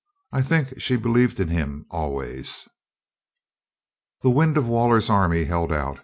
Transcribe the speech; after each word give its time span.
I 0.31 0.41
think 0.41 0.81
she 0.81 0.95
believed 0.95 1.39
in 1.39 1.49
him 1.49 1.85
always. 1.91 2.67
The 4.23 4.31
wind 4.31 4.57
of 4.57 4.65
Waller's 4.67 5.11
army 5.11 5.43
held 5.43 5.71
out. 5.71 5.99